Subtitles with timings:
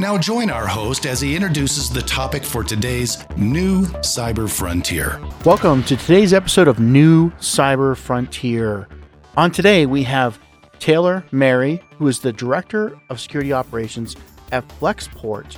[0.00, 5.20] Now, join our host as he introduces the topic for today's New Cyber Frontier.
[5.44, 8.88] Welcome to today's episode of New Cyber Frontier.
[9.36, 10.40] On today, we have
[10.80, 14.16] Taylor Mary, who is the Director of Security Operations
[14.50, 15.56] at Flexport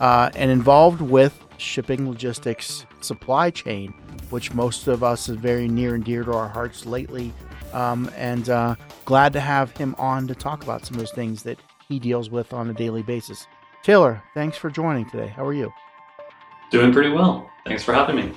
[0.00, 3.94] uh, and involved with shipping logistics supply chain,
[4.30, 7.32] which most of us is very near and dear to our hearts lately.
[7.72, 11.42] Um, and uh, glad to have him on to talk about some of those things
[11.44, 11.58] that
[11.88, 13.46] he deals with on a daily basis.
[13.84, 15.28] Taylor, thanks for joining today.
[15.28, 15.70] How are you?
[16.70, 17.50] Doing pretty well.
[17.66, 18.32] Thanks for having me.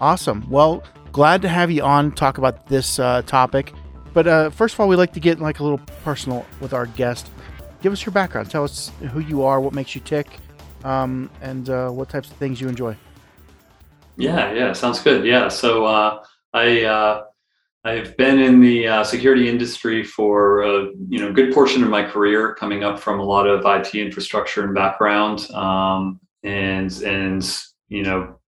[0.00, 0.48] Awesome.
[0.48, 0.82] Well,
[1.12, 3.74] glad to have you on talk about this uh, topic.
[4.14, 6.86] But uh, first of all, we like to get like a little personal with our
[6.86, 7.30] guest.
[7.82, 8.50] Give us your background.
[8.50, 10.38] Tell us who you are, what makes you tick,
[10.82, 12.96] um, and uh, what types of things you enjoy.
[14.16, 15.26] Yeah, yeah, sounds good.
[15.26, 17.24] Yeah, so uh, I uh,
[17.86, 22.02] I've been in the uh, security industry for a you know good portion of my
[22.02, 27.48] career, coming up from a lot of IT infrastructure and background, um, and and
[27.88, 28.40] you know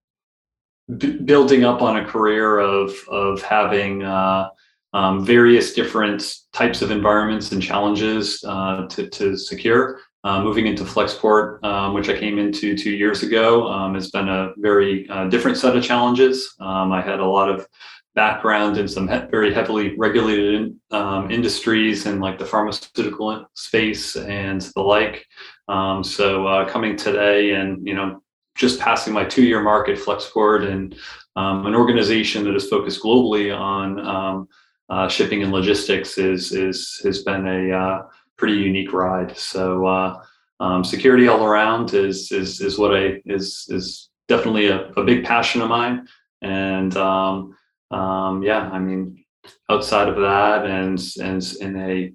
[0.96, 4.48] b- building up on a career of of having uh,
[4.92, 10.00] um, various different types of environments and challenges uh, to to secure.
[10.24, 14.28] Uh, moving into Flexport, um, which I came into two years ago, um, has been
[14.28, 16.56] a very uh, different set of challenges.
[16.58, 17.68] Um, I had a lot of
[18.14, 24.62] background in some very heavily regulated um, industries and in like the pharmaceutical space and
[24.74, 25.24] the like.
[25.68, 28.22] Um, so uh, coming today and you know
[28.54, 30.96] just passing my two-year mark at Flexport and
[31.36, 34.48] um, an organization that is focused globally on um,
[34.90, 38.02] uh, shipping and logistics is is has been a uh,
[38.36, 39.36] pretty unique ride.
[39.36, 40.22] So uh,
[40.60, 45.24] um, security all around is is is what I is is definitely a, a big
[45.24, 46.06] passion of mine
[46.42, 47.56] and um,
[47.90, 49.24] um, yeah, I mean,
[49.70, 52.12] outside of that, and and in a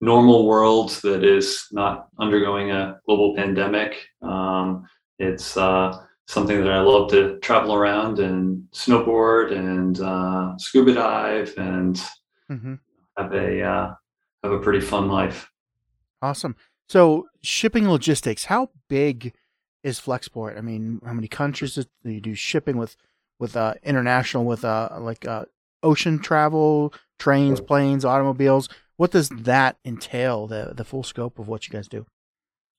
[0.00, 4.86] normal world that is not undergoing a global pandemic, um,
[5.18, 11.54] it's uh, something that I love to travel around and snowboard and uh, scuba dive
[11.56, 11.96] and
[12.50, 12.74] mm-hmm.
[13.16, 13.94] have a uh,
[14.42, 15.50] have a pretty fun life.
[16.22, 16.56] Awesome.
[16.88, 19.34] So shipping logistics, how big
[19.82, 20.58] is Flexport?
[20.58, 22.96] I mean, how many countries do you do shipping with?
[23.38, 25.44] With uh, international with uh, like uh,
[25.82, 28.68] ocean travel, trains, planes, automobiles.
[28.96, 30.46] What does that entail?
[30.46, 32.06] The the full scope of what you guys do?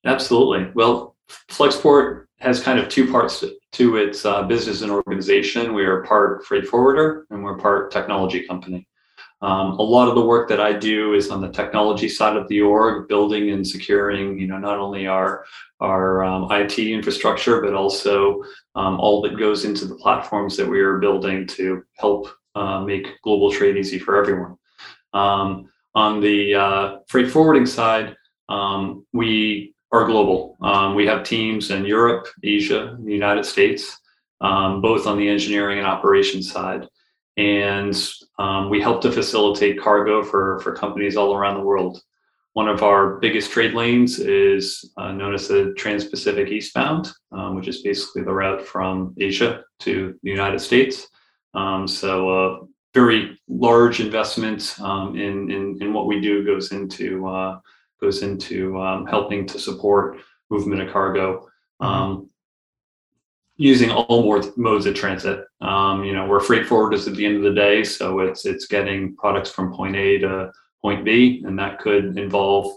[0.06, 0.72] Absolutely.
[0.74, 1.16] Well,
[1.50, 5.74] Flexport has kind of two parts to, its uh, business and organization.
[5.74, 8.88] We are part freight forwarder and we're part technology company.
[9.42, 12.48] Um, a lot of the work that I do is on the technology side of
[12.48, 15.46] the org, building and securing, you know, not only our
[15.80, 18.42] our um, IT infrastructure, but also
[18.74, 23.22] um, all that goes into the platforms that we are building to help uh, make
[23.22, 24.58] global trade easy for everyone.
[25.14, 28.16] Um, on the uh, freight forwarding side,
[28.50, 30.58] um, we are global.
[30.62, 34.00] Um, we have teams in Europe, Asia, the United States,
[34.42, 36.88] both on the engineering and operations side
[37.38, 37.96] and
[38.40, 42.02] um, we help to facilitate cargo for, for companies all around the world.
[42.54, 47.56] One of our biggest trade lanes is uh, known as the Trans Pacific Eastbound, um,
[47.56, 51.08] which is basically the route from Asia to the United States.
[51.54, 52.60] Um, so, a uh,
[52.96, 57.60] very large investment um, in, in, in, what we do goes into, uh,
[58.02, 60.18] goes into um, helping to support
[60.50, 61.48] movement of cargo.
[61.82, 62.24] Mm-hmm.
[63.58, 65.44] Using all more modes of transit.
[65.62, 68.68] Um, you know, we're freight forwarders at the end of the day, so it's it's
[68.68, 70.52] getting products from point A to
[70.82, 72.72] point B, and that could involve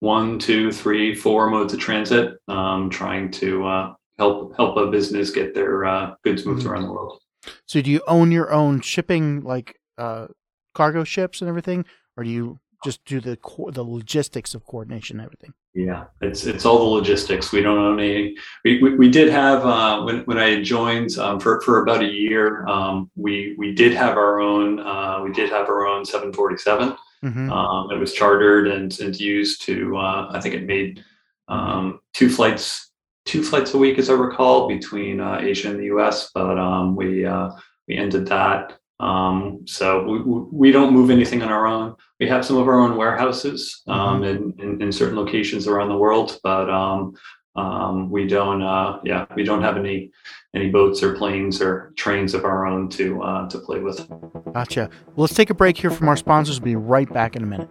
[0.00, 5.30] one, two, three, four modes of transit, um, trying to uh, help help a business
[5.30, 6.70] get their uh, goods moved mm-hmm.
[6.70, 7.20] around the world.
[7.66, 10.26] So, do you own your own shipping, like uh,
[10.74, 11.86] cargo ships and everything,
[12.16, 15.54] or do you just do the co- the logistics of coordination and everything?
[15.74, 17.50] Yeah, it's it's all the logistics.
[17.50, 18.36] We don't own any.
[18.64, 22.08] We, we, we did have uh, when when I joined um, for for about a
[22.08, 22.66] year.
[22.66, 24.78] Um, we we did have our own.
[24.78, 26.96] Uh, we did have our own 747.
[27.24, 27.50] Mm-hmm.
[27.50, 29.96] Um, it was chartered and and used to.
[29.96, 31.02] Uh, I think it made
[31.48, 32.92] um, two flights
[33.24, 36.30] two flights a week, as I recall, between uh, Asia and the U.S.
[36.34, 37.50] But um, we uh,
[37.88, 38.78] we ended that.
[39.04, 40.18] Um, so we,
[40.62, 41.94] we don't move anything on our own.
[42.20, 44.60] We have some of our own warehouses um, mm-hmm.
[44.60, 47.14] in, in, in, certain locations around the world, but um,
[47.56, 50.10] Um, we don't, uh, yeah, we don't have any
[50.54, 53.98] any boats or planes or trains of our own to uh, to play with.
[54.52, 54.90] Gotcha.
[55.14, 56.58] Well, let's take a break here from our sponsors.
[56.60, 57.70] We'll be right back in a minute.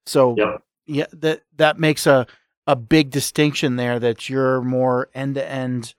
[0.06, 0.64] So Yep.
[0.88, 2.26] yeah, that that makes a
[2.68, 5.94] a big distinction there that you're more end to end,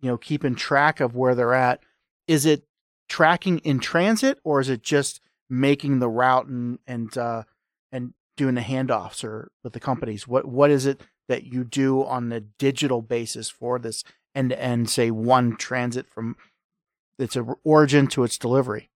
[0.00, 1.82] you know, keeping track of where they're at.
[2.26, 2.64] Is it
[3.08, 7.44] tracking in transit or is it just making the route and and uh
[7.92, 10.26] and doing the handoffs or with the companies?
[10.26, 11.00] What what is it
[11.30, 14.02] that you do on the digital basis for this
[14.34, 16.34] and end, say one transit from
[17.20, 18.90] its origin to its delivery?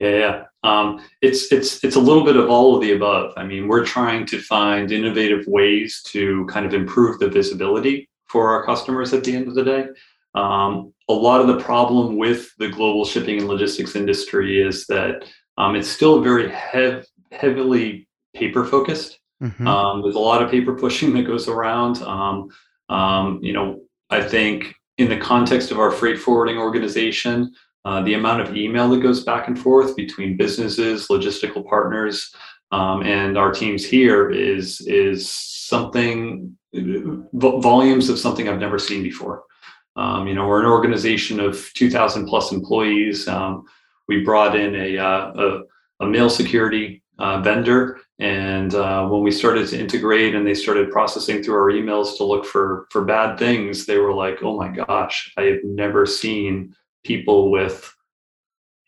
[0.00, 0.44] Yeah, yeah.
[0.64, 3.32] Um, it's it's it's a little bit of all of the above.
[3.36, 8.50] I mean, we're trying to find innovative ways to kind of improve the visibility for
[8.50, 9.86] our customers at the end of the day.
[10.34, 15.24] Um, a lot of the problem with the global shipping and logistics industry is that
[15.58, 19.20] um, it's still very hev- heavily paper focused.
[19.42, 19.66] Mhm.
[19.66, 22.00] Um, there's a lot of paper pushing that goes around.
[22.02, 22.48] Um,
[22.88, 23.80] um, you know,
[24.10, 27.52] I think in the context of our freight forwarding organization,
[27.84, 32.32] uh, the amount of email that goes back and forth between businesses, logistical partners,
[32.70, 36.56] um, and our teams here is is something
[37.34, 39.44] volumes of something I've never seen before.
[39.96, 43.28] Um, you know, we're an organization of 2,000 plus employees.
[43.28, 43.64] Um,
[44.08, 45.60] we brought in a uh, a,
[46.04, 50.90] a mail security uh, vendor, and uh, when we started to integrate and they started
[50.90, 54.68] processing through our emails to look for for bad things, they were like, "Oh my
[54.68, 56.74] gosh, I have never seen."
[57.04, 57.94] people with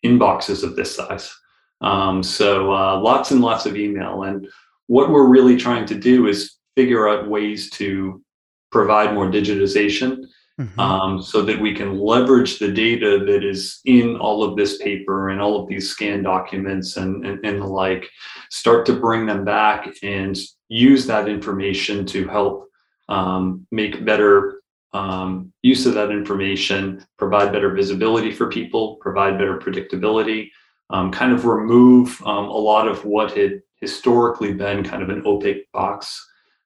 [0.04, 1.34] inboxes of this size.
[1.80, 4.22] Um, so uh, lots and lots of email.
[4.24, 4.48] And
[4.86, 8.22] what we're really trying to do is figure out ways to
[8.70, 10.24] provide more digitization
[10.60, 10.78] Mhm.
[10.78, 15.30] um, so that we can leverage the data that is in all of this paper
[15.30, 18.08] and all of these scan documents and, and, and the like,
[18.50, 20.36] start to bring them back and
[20.68, 22.68] use that information to help
[23.08, 24.62] um, make better
[24.92, 30.50] um, use of that information, provide better visibility for people, provide better predictability,
[30.90, 35.22] um, kind of remove um, a lot of what had historically been kind of an
[35.26, 36.24] opaque box,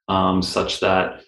[0.09, 1.23] um, such that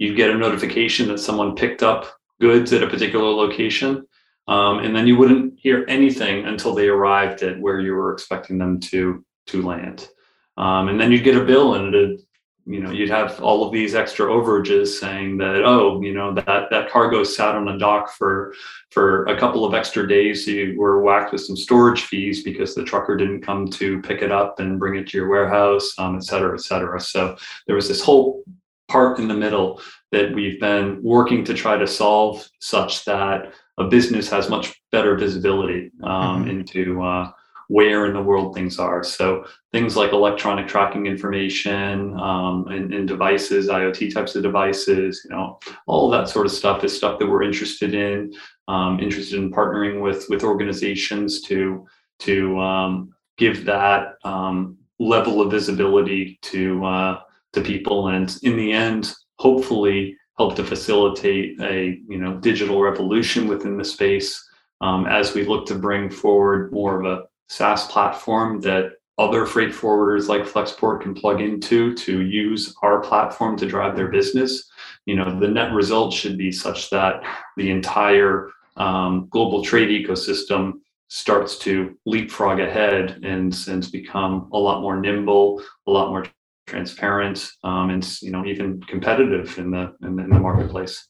[0.00, 2.06] you get a notification that someone picked up
[2.40, 4.06] goods at a particular location,
[4.48, 8.58] um, and then you wouldn't hear anything until they arrived at where you were expecting
[8.58, 10.08] them to to land.
[10.56, 12.20] Um, and then you'd get a bill and it'd
[12.66, 16.70] you know you'd have all of these extra overages saying that oh you know that
[16.70, 18.54] that cargo sat on a dock for
[18.90, 22.74] for a couple of extra days so you were whacked with some storage fees because
[22.74, 26.16] the trucker didn't come to pick it up and bring it to your warehouse um,
[26.16, 27.34] et cetera et cetera so
[27.66, 28.44] there was this whole
[28.90, 29.80] part in the middle
[30.12, 35.16] that we've been working to try to solve such that a business has much better
[35.16, 36.50] visibility um, Mhm.
[36.50, 37.30] into uh,
[37.68, 39.02] where in the world things are.
[39.04, 45.30] So things like electronic tracking information um, and, and devices, IoT types of devices, you
[45.30, 48.32] know, all that sort of stuff is stuff that we're interested in.
[48.66, 51.86] Um, interested in partnering with with organizations to
[52.26, 52.92] to um,
[53.36, 57.20] give that um, level of visibility to uh,
[57.52, 63.48] to people, and in the end, hopefully, help to facilitate a you know digital revolution
[63.48, 64.42] within the space
[64.80, 69.72] um, as we look to bring forward more of a SaaS platform that other freight
[69.72, 74.70] forwarders like Flexport can plug into to use our platform to drive their business.
[75.04, 77.22] You know, the net result should be such that
[77.58, 80.74] the entire um, global trade ecosystem
[81.08, 86.24] starts to leapfrog ahead and, and become a lot more nimble, a lot more
[86.70, 91.08] transparent, um, and you know even competitive in the in the, in the marketplace.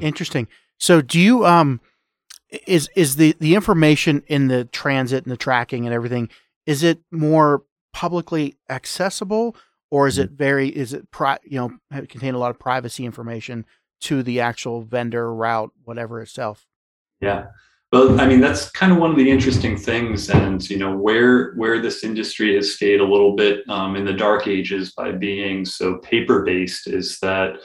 [0.00, 0.46] Interesting.
[0.78, 1.80] So do you um
[2.66, 6.28] is is the the information in the transit and the tracking and everything
[6.66, 7.62] is it more
[7.92, 9.54] publicly accessible
[9.90, 13.66] or is it very is it pri- you know contain a lot of privacy information
[14.00, 16.66] to the actual vendor route whatever itself
[17.20, 17.46] yeah
[17.92, 21.52] well i mean that's kind of one of the interesting things and you know where
[21.54, 25.64] where this industry has stayed a little bit um, in the dark ages by being
[25.64, 27.56] so paper based is that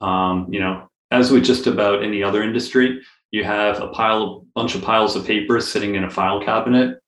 [0.00, 4.60] um, you know as with just about any other industry you have a pile a
[4.60, 6.98] bunch of piles of papers sitting in a file cabinet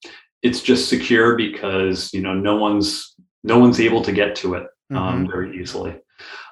[0.43, 3.15] it's just secure because you know no one's
[3.45, 5.31] no one's able to get to it um, mm-hmm.
[5.31, 5.95] very easily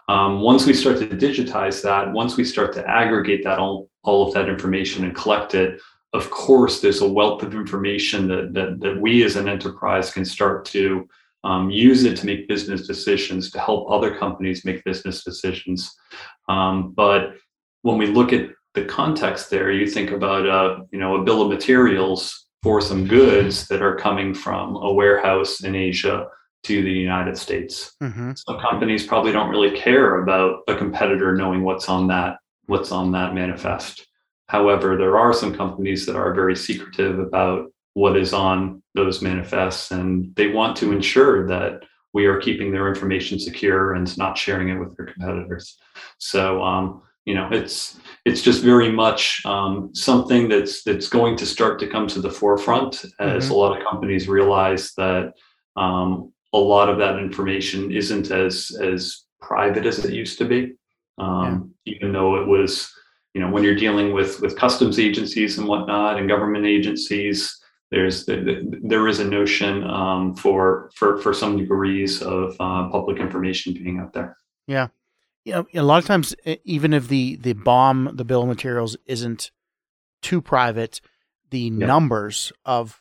[0.08, 4.26] um, once we start to digitize that once we start to aggregate that all, all
[4.26, 5.80] of that information and collect it
[6.12, 10.24] of course there's a wealth of information that that, that we as an enterprise can
[10.24, 11.08] start to
[11.42, 15.94] um, use it to make business decisions to help other companies make business decisions
[16.48, 17.34] um, but
[17.82, 21.42] when we look at the context there, you think about a you know a bill
[21.42, 26.26] of materials for some goods that are coming from a warehouse in Asia
[26.62, 27.94] to the United States.
[28.02, 28.32] Mm-hmm.
[28.36, 32.36] Some companies probably don't really care about a competitor knowing what's on that
[32.66, 34.06] what's on that manifest.
[34.50, 39.92] However, there are some companies that are very secretive about what is on those manifests,
[39.92, 44.68] and they want to ensure that we are keeping their information secure and not sharing
[44.68, 45.78] it with their competitors.
[46.18, 51.46] So um, you know it's it's just very much um, something that's that's going to
[51.46, 53.52] start to come to the forefront as mm-hmm.
[53.52, 55.34] a lot of companies realize that
[55.76, 60.72] um, a lot of that information isn't as as private as it used to be
[61.18, 61.94] um, yeah.
[61.94, 62.92] even though it was
[63.34, 67.56] you know when you're dealing with with customs agencies and whatnot and government agencies
[67.90, 73.74] there's there is a notion um, for for for some degrees of uh, public information
[73.74, 74.88] being out there yeah
[75.44, 76.34] you know, a lot of times,
[76.64, 79.50] even if the the bomb the bill of materials, isn't
[80.22, 81.00] too private,
[81.50, 81.86] the yeah.
[81.86, 83.00] numbers of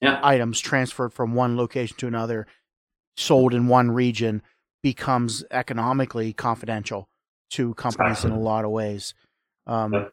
[0.00, 0.20] yeah.
[0.22, 2.46] items transferred from one location to another,
[3.16, 4.42] sold in one region,
[4.82, 7.08] becomes economically confidential
[7.54, 8.32] to companies exactly.
[8.32, 9.14] in a lot of ways.
[9.66, 10.04] Um, yeah.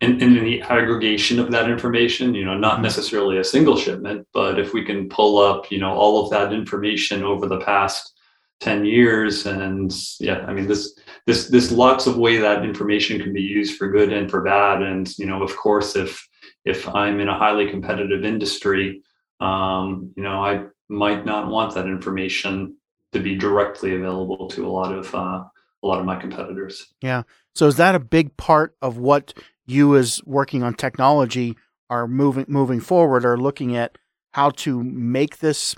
[0.00, 2.82] and, and the aggregation of that information, you know, not mm-hmm.
[2.82, 6.52] necessarily a single shipment, but if we can pull up, you know, all of that
[6.52, 8.12] information over the past
[8.60, 13.32] 10 years and yeah i mean this this this lots of way that information can
[13.32, 16.26] be used for good and for bad and you know of course if
[16.64, 19.02] if i'm in a highly competitive industry
[19.40, 22.74] um, you know i might not want that information
[23.12, 25.44] to be directly available to a lot of uh,
[25.86, 26.92] a lot of my competitors.
[27.00, 27.22] Yeah.
[27.54, 29.32] So is that a big part of what
[29.66, 31.56] you as working on technology
[31.88, 33.96] are moving moving forward or looking at
[34.32, 35.76] how to make this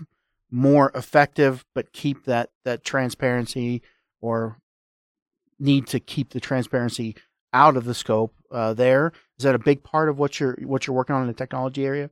[0.50, 3.82] more effective, but keep that that transparency
[4.20, 4.58] or
[5.58, 7.14] need to keep the transparency
[7.52, 9.12] out of the scope uh, there?
[9.38, 11.84] Is that a big part of what you're what you're working on in the technology
[11.84, 12.10] area?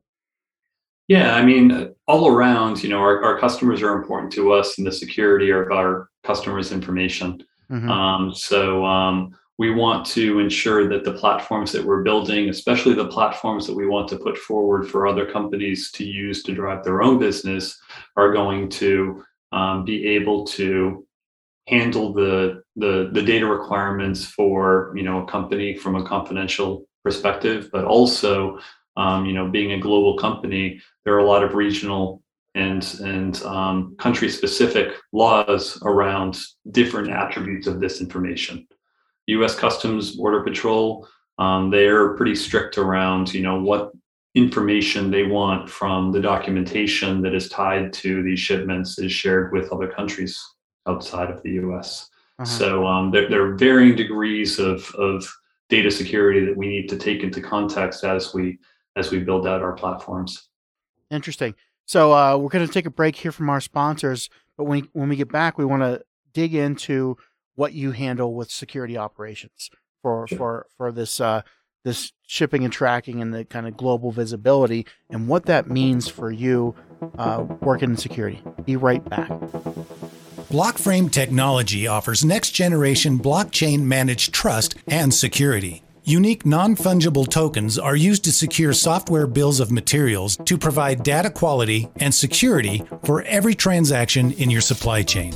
[1.08, 4.86] Yeah i mean all around you know our, our customers are important to us and
[4.86, 7.90] the security of our customers information mm-hmm.
[7.90, 13.08] um, so um, we want to ensure that the platforms that we're building, especially the
[13.08, 17.02] platforms that we want to put forward for other companies to use to drive their
[17.02, 17.80] own business,
[18.16, 21.06] are going to um, be able to
[21.68, 27.70] handle the, the the data requirements for you know a company from a confidential perspective,
[27.72, 28.58] but also
[28.96, 32.22] um, you know being a global company, there are a lot of regional
[32.56, 38.66] and and um, country specific laws around different attributes of this information.
[39.28, 39.54] U.S.
[39.54, 41.06] Customs Border Patrol,
[41.38, 43.92] um, they're pretty strict around you know what
[44.34, 49.72] information they want from the documentation that is tied to these shipments is shared with
[49.72, 50.42] other countries
[50.86, 52.08] outside of the U.S.
[52.38, 52.44] Uh-huh.
[52.44, 55.30] So um, there, there, are varying degrees of of
[55.68, 58.58] data security that we need to take into context as we
[58.96, 60.48] as we build out our platforms.
[61.10, 61.54] Interesting.
[61.86, 65.08] So uh, we're going to take a break here from our sponsors, but when when
[65.08, 67.16] we get back, we want to dig into
[67.54, 69.70] what you handle with security operations
[70.02, 70.36] for sure.
[70.36, 71.42] for for this uh,
[71.84, 76.32] this shipping and tracking and the kind of global visibility and what that means for
[76.32, 76.74] you
[77.18, 78.42] uh, working in security.
[78.64, 79.28] Be right back.
[80.50, 85.82] Blockframe Technology offers next generation blockchain managed trust and security.
[86.08, 91.28] Unique non fungible tokens are used to secure software bills of materials to provide data
[91.28, 95.34] quality and security for every transaction in your supply chain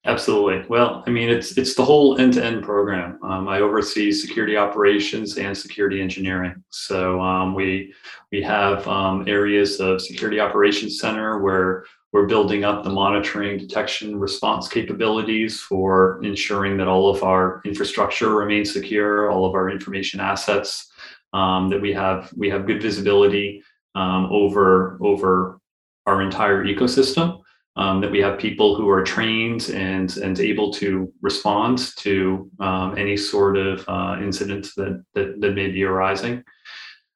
[0.05, 0.65] Absolutely.
[0.69, 3.19] Well, I mean, it's it's the whole end-to-end program.
[3.21, 6.63] Um, I oversee security operations and security engineering.
[6.69, 7.93] So um, we
[8.31, 14.17] we have um, areas of security operations center where we're building up the monitoring, detection,
[14.17, 20.21] response capabilities for ensuring that all of our infrastructure remains secure, all of our information
[20.21, 20.89] assets,
[21.33, 23.61] um, that we have we have good visibility
[23.95, 25.59] um, over over
[26.05, 27.41] our entire ecosystem
[27.75, 32.97] um, that we have people who are trained and and able to respond to um,
[32.97, 36.43] any sort of uh, incident that, that, that may be arising.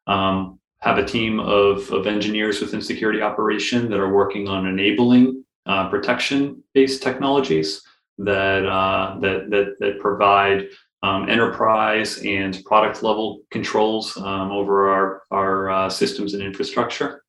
[0.08, 5.44] Um, have a team of, of engineers within security operation that are working on enabling
[5.66, 7.82] uh, protection-based technologies
[8.18, 10.68] that uh, that, that that provide
[11.02, 17.24] um, enterprise and product level controls um, over our our uh, systems and infrastructure,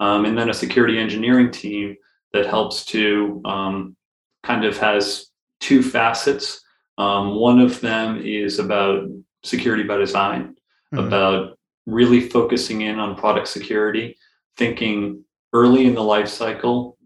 [0.00, 1.96] um, and then a security engineering team
[2.34, 3.96] that helps to um,
[4.42, 5.28] kind of has
[5.60, 6.60] two facets.
[6.98, 9.08] Um, one of them is about
[9.44, 10.56] security by design,
[10.92, 11.06] mm-hmm.
[11.06, 14.18] about really focusing in on product security,
[14.56, 16.98] thinking early in the life cycle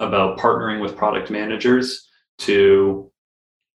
[0.00, 2.08] about partnering with product managers
[2.38, 3.08] to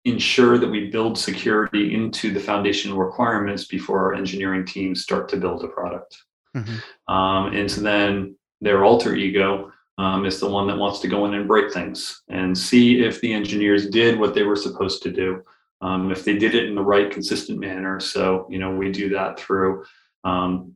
[0.06, 5.38] ensure that we build security into the foundational requirements before our engineering teams start to
[5.38, 6.18] build a product.
[6.56, 7.14] Mm-hmm.
[7.14, 11.26] Um, and so then their alter ego um, is the one that wants to go
[11.26, 15.12] in and break things and see if the engineers did what they were supposed to
[15.12, 15.42] do,
[15.82, 18.00] um, if they did it in the right, consistent manner.
[18.00, 19.86] So, you know, we do that through
[20.24, 20.74] um,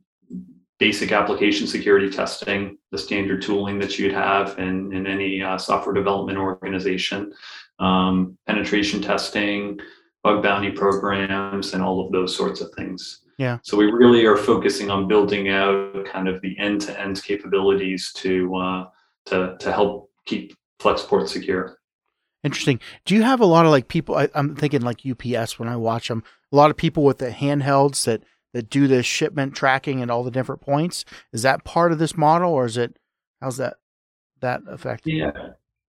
[0.78, 5.94] basic application security testing, the standard tooling that you'd have in, in any uh, software
[5.94, 7.32] development organization,
[7.78, 9.78] um, penetration testing,
[10.22, 13.20] bug bounty programs, and all of those sorts of things.
[13.38, 13.58] Yeah.
[13.62, 18.84] So we really are focusing on building out kind of the end-to-end capabilities to uh,
[19.26, 21.78] to to help keep Flexport secure.
[22.42, 22.80] Interesting.
[23.04, 24.16] Do you have a lot of like people?
[24.16, 26.22] I, am thinking like UPS when I watch them.
[26.52, 28.22] A lot of people with the handhelds that
[28.54, 31.04] that do the shipment tracking and all the different points.
[31.32, 32.96] Is that part of this model, or is it?
[33.40, 33.76] How's that
[34.40, 35.06] that affect?
[35.06, 35.32] Yeah,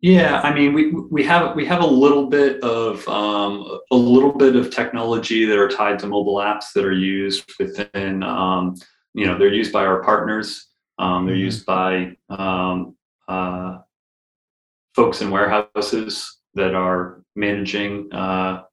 [0.02, 0.41] yeah.
[0.41, 4.56] I mean, we we have we have a little bit of um, a little bit
[4.58, 8.24] of technology that are tied to mobile apps that are used within.
[8.24, 8.76] Um,
[9.13, 10.67] you know, they're used by our partners.
[11.00, 11.46] Um, they're mm-hmm.
[11.46, 12.96] used by um,
[13.32, 13.82] uh,
[14.96, 18.63] folks in warehouses that are managing uh,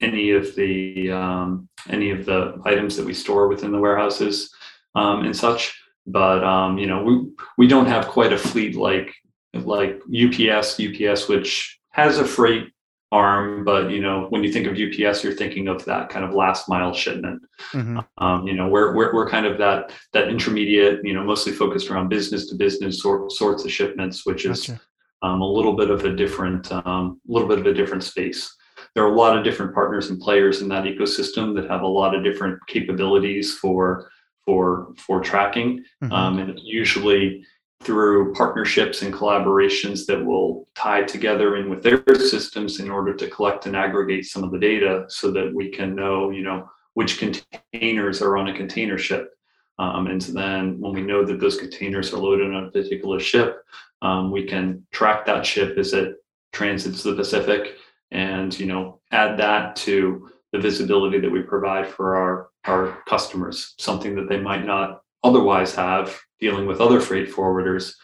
[0.00, 4.54] any of the um, any of the items that we store within the warehouses
[4.94, 5.74] um, and such.
[6.06, 7.14] But um, you know, we
[7.58, 9.14] we don't have quite a fleet like
[9.54, 10.80] like UPS.
[10.80, 12.68] UPS, which has a freight
[13.12, 16.34] arm, but you know, when you think of UPS, you're thinking of that kind of
[16.34, 17.42] last mile shipment.
[17.72, 18.00] Mm-hmm.
[18.18, 21.90] Um, you know, we're, we're we're kind of that that intermediate, you know, mostly focused
[21.90, 24.80] around business to business sort, sorts of shipments, which is gotcha.
[25.22, 28.54] um, a little bit of a different, um, little bit of a different space.
[28.94, 31.86] There are a lot of different partners and players in that ecosystem that have a
[31.86, 34.10] lot of different capabilities for
[34.44, 36.12] for for tracking, mm-hmm.
[36.12, 37.44] Um, and usually
[37.82, 43.28] through partnerships and collaborations that will tie together in with their systems in order to
[43.28, 47.18] collect and aggregate some of the data so that we can know, you know, which
[47.18, 49.30] containers are on a container ship.
[49.78, 53.20] Um, and so then when we know that those containers are loaded on a particular
[53.20, 53.62] ship,
[54.02, 56.16] um, we can track that ship as it
[56.52, 57.76] transits the Pacific
[58.10, 63.74] and, you know, add that to the visibility that we provide for our, our customers,
[63.78, 67.94] something that they might not otherwise have dealing with other freight forwarders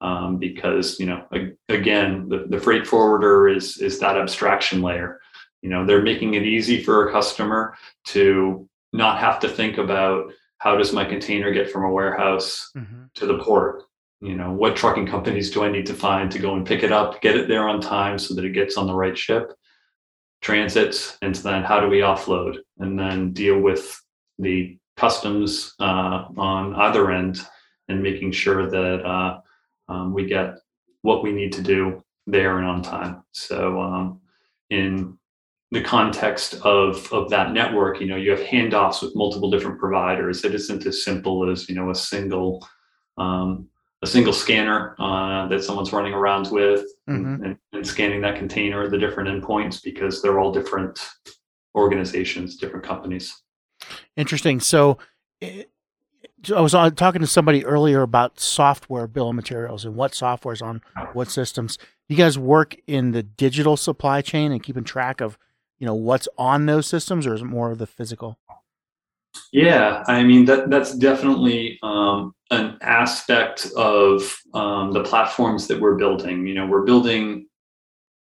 [0.00, 1.24] um, because you know
[1.68, 5.20] again the, the freight forwarder is is that abstraction layer.
[5.62, 10.32] You know they're making it easy for a customer to not have to think about
[10.58, 13.04] how does my container get from a warehouse mm-hmm.
[13.14, 13.84] to the port?
[14.20, 16.92] You know what trucking companies do i need to find to go and pick it
[16.92, 19.52] up get it there on time so that it gets on the right ship?
[20.40, 22.58] Transits and then how do we offload?
[22.78, 24.00] And then deal with
[24.38, 27.40] the customs uh, on either end
[27.88, 29.40] and making sure that uh,
[29.88, 30.54] um, we get
[31.02, 33.22] what we need to do there and on time.
[33.32, 34.20] So um,
[34.68, 35.18] in
[35.72, 40.44] the context of of that network, you know, you have handoffs with multiple different providers.
[40.44, 42.66] It isn't as simple as you know a single
[43.16, 43.68] um,
[44.02, 47.44] a single scanner uh, that someone's running around with mm-hmm.
[47.44, 50.98] and, and, scanning that container, the different endpoints, because they're all different
[51.74, 53.42] organizations, different companies.
[54.16, 54.60] Interesting.
[54.60, 54.98] So,
[55.40, 55.70] it,
[56.54, 60.62] I was talking to somebody earlier about software bill of materials and what software is
[60.62, 60.80] on
[61.12, 61.76] what systems.
[62.08, 65.36] You guys work in the digital supply chain and keeping track of,
[65.78, 68.38] you know, what's on those systems, or is it more of the physical?
[69.52, 75.96] Yeah, I mean that that's definitely um, an aspect of um, the platforms that we're
[75.96, 76.46] building.
[76.46, 77.46] You know, we're building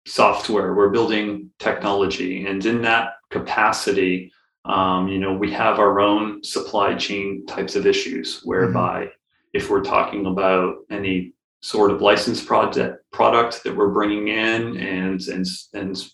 [0.07, 4.33] software, we're building technology, and in that capacity,
[4.65, 8.41] um, you know, we have our own supply chain types of issues.
[8.45, 9.09] Whereby, mm-hmm.
[9.53, 15.21] if we're talking about any sort of licensed project product that we're bringing in and
[15.29, 16.11] and and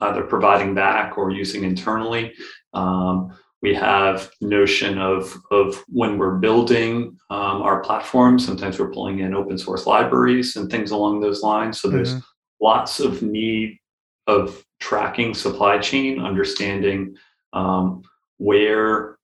[0.00, 2.32] either providing back or using internally.
[2.72, 9.20] Um, we have notion of, of when we're building um, our platform sometimes we're pulling
[9.20, 12.20] in open source libraries and things along those lines so there's mm-hmm.
[12.60, 13.78] lots of need
[14.26, 17.16] of tracking supply chain understanding
[17.54, 18.02] um,
[18.38, 19.16] where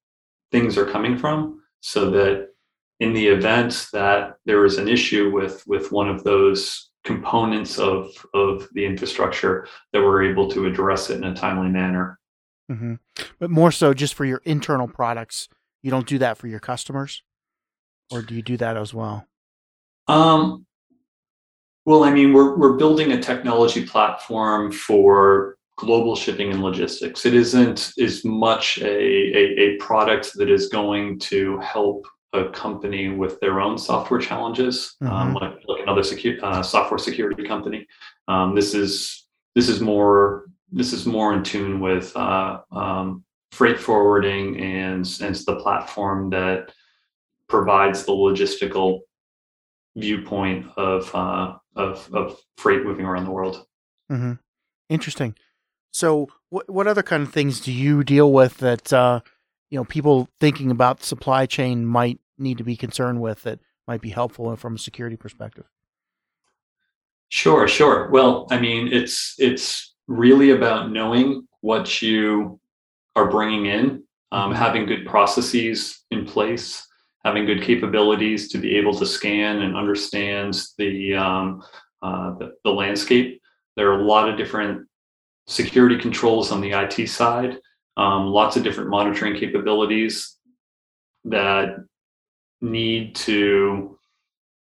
[0.53, 2.49] things are coming from so that
[3.01, 8.11] in the event that there is an issue with with one of those components of
[8.35, 12.21] of the infrastructure that we're able to address it in a timely manner
[12.71, 12.95] Mm-hmm.
[13.39, 15.49] But more so just for your internal products.
[15.83, 17.23] You don't do that for your customers,
[18.11, 19.27] or do you do that as well?
[20.09, 20.67] Um,
[21.87, 27.25] well, I mean, we're we're building a technology platform for global shipping and logistics.
[27.25, 33.09] It isn't as much a, a, a product that is going to help a company
[33.09, 35.17] with their own software challenges, um, mm-hmm.
[35.17, 37.87] um, like, like another secu- uh, software security company.
[38.29, 43.79] Um, this is this is more this is more in tune with uh, um, freight
[43.79, 46.73] forwarding and, and the platform that
[47.49, 49.01] provides the logistical
[49.97, 53.67] viewpoint of, uh, of, of freight moving around the world.
[54.11, 54.35] Mm-hmm.
[54.89, 55.35] Interesting.
[55.93, 59.21] So, what what other kind of things do you deal with that uh,
[59.71, 64.01] you know people thinking about supply chain might need to be concerned with that might
[64.01, 65.67] be helpful from a security perspective?
[67.29, 68.11] Sure, sure.
[68.11, 72.61] Well, I mean, it's it's really about knowing what you
[73.17, 76.87] are bringing in, um, having good processes in place,
[77.25, 81.63] having good capabilities to be able to scan and understand the, um,
[82.03, 83.41] uh, the, the landscape.
[83.77, 84.87] There are a lot of different
[85.51, 87.59] security controls on the IT side,
[87.97, 90.37] um, lots of different monitoring capabilities
[91.25, 91.85] that
[92.61, 93.99] need to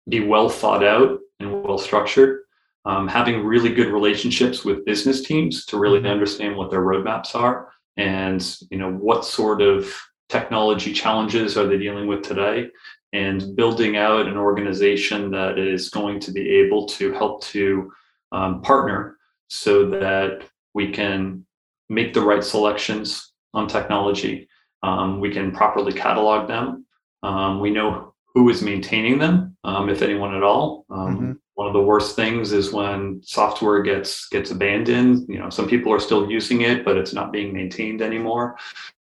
[0.09, 2.43] be well thought out and well structured
[2.85, 6.09] um, having really good relationships with business teams to really mm-hmm.
[6.09, 9.93] understand what their roadmaps are and you know what sort of
[10.29, 12.69] technology challenges are they dealing with today
[13.13, 17.91] and building out an organization that is going to be able to help to
[18.33, 19.17] um, partner
[19.49, 20.43] so that
[20.75, 21.47] we can
[21.89, 24.49] make the right selections on technology.
[24.83, 26.87] Um, we can properly catalog them.
[27.23, 30.85] Um, we know who is maintaining them um, if anyone at all.
[30.91, 31.33] Um, mm-hmm.
[31.55, 35.27] one of the worst things is when software gets gets abandoned.
[35.29, 38.57] You know some people are still using it but it's not being maintained anymore.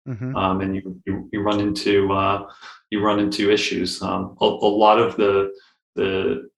[0.08, 0.36] Mm-hmm.
[0.36, 2.48] um, and you, you, you run into uh,
[2.90, 4.02] you run into issues.
[4.02, 5.52] Um, a, a, lot of the
[5.96, 6.50] the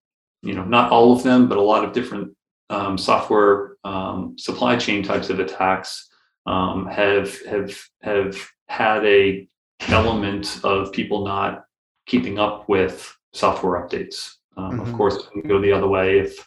[0.42, 2.34] you know not all of them but a lot of different
[2.70, 6.10] um, software um, supply chain types of attacks
[6.46, 7.72] um, have have
[8.02, 8.36] have
[8.68, 9.48] had a
[9.88, 11.64] element of people not
[12.06, 14.90] keeping up with software updates um, mm-hmm.
[14.90, 16.46] Of course, it can go the other way if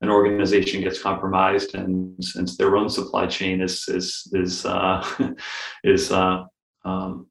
[0.00, 5.06] an organization gets compromised and since their own supply chain is is is uh,
[5.84, 6.44] is uh,
[6.84, 7.26] um,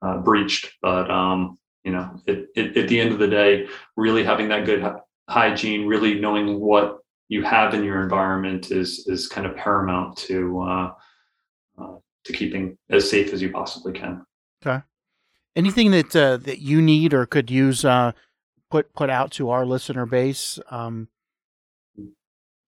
[0.00, 0.72] uh, breached.
[0.80, 4.64] But um, you know, it, it, at the end of the day, really having that
[4.64, 4.84] good
[5.28, 6.98] hygiene, really knowing what
[7.32, 10.92] you have in your environment is is kind of paramount to uh,
[11.78, 14.22] uh, to keeping as safe as you possibly can.
[14.64, 14.84] Okay.
[15.56, 18.12] Anything that uh, that you need or could use uh,
[18.70, 21.08] put put out to our listener base um,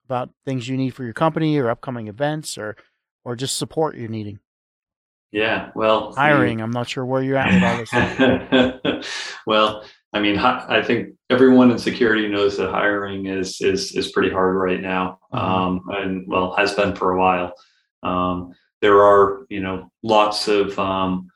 [0.05, 2.75] about things you need for your company or upcoming events or
[3.23, 4.39] or just support you're needing?
[5.31, 6.59] Yeah, well, hiring.
[6.59, 9.05] I'm not sure where you're at with all this.
[9.45, 14.29] well, I mean, I think everyone in security knows that hiring is is is pretty
[14.29, 15.45] hard right now, mm-hmm.
[15.45, 17.53] um, and well, has been for a while.
[18.01, 21.29] Um, there are, you know, lots of um,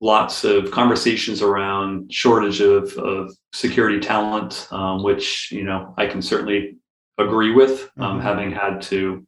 [0.00, 6.20] lots of conversations around shortage of, of security talent, um, which you know I can
[6.20, 6.76] certainly
[7.18, 8.20] agree with, um, mm-hmm.
[8.20, 9.24] having had to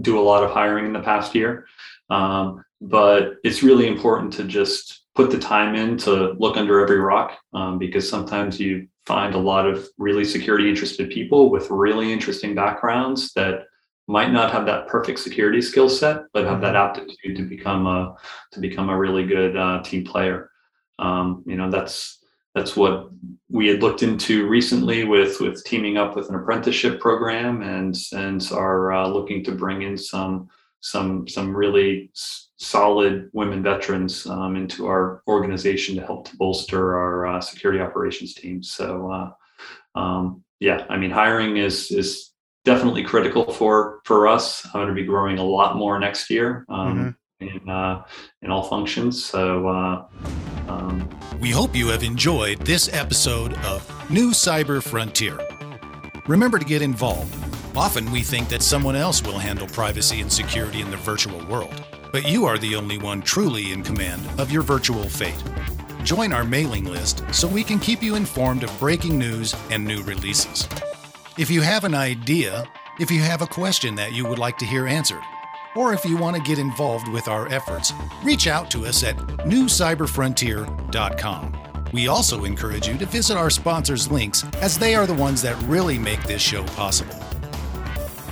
[0.00, 1.66] do a lot of hiring in the past year.
[2.10, 7.00] Um, but it's really important to just put the time in to look under every
[7.00, 12.12] rock um, because sometimes you find a lot of really security interested people with really
[12.12, 13.64] interesting backgrounds that
[14.06, 17.00] might not have that perfect security skill set, but have that mm-hmm.
[17.00, 18.14] aptitude to become a
[18.52, 20.52] to become a really good uh, team player.
[21.00, 22.20] Um, you know, that's
[22.54, 23.10] that's what
[23.50, 28.48] we had looked into recently with with teaming up with an apprenticeship program, and and
[28.52, 30.48] are uh, looking to bring in some
[30.80, 32.10] some some really
[32.58, 38.34] solid women veterans um, into our organization to help to bolster our uh, security operations
[38.34, 38.62] team.
[38.62, 42.32] So, uh, um, yeah, I mean, hiring is is
[42.64, 44.64] definitely critical for for us.
[44.66, 47.58] I'm going to be growing a lot more next year um, mm-hmm.
[47.58, 48.04] in uh,
[48.42, 49.24] in all functions.
[49.24, 49.68] So.
[49.68, 50.06] Uh,
[50.68, 51.08] um,
[51.40, 55.38] we hope you have enjoyed this episode of New Cyber Frontier.
[56.26, 57.47] Remember to get involved.
[57.76, 61.72] Often we think that someone else will handle privacy and security in the virtual world,
[62.12, 65.42] but you are the only one truly in command of your virtual fate.
[66.02, 70.02] Join our mailing list so we can keep you informed of breaking news and new
[70.02, 70.68] releases.
[71.36, 72.64] If you have an idea,
[72.98, 75.22] if you have a question that you would like to hear answered,
[75.76, 77.92] or if you want to get involved with our efforts,
[78.24, 81.56] reach out to us at newcyberfrontier.com.
[81.92, 85.60] We also encourage you to visit our sponsors' links as they are the ones that
[85.62, 87.14] really make this show possible.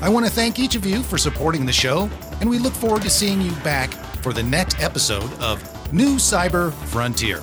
[0.03, 3.03] I want to thank each of you for supporting the show, and we look forward
[3.03, 3.91] to seeing you back
[4.23, 7.43] for the next episode of New Cyber Frontier.